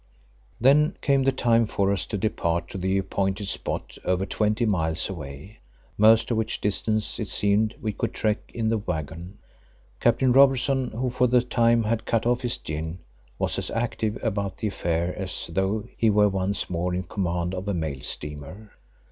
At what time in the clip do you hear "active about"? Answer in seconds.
13.69-14.57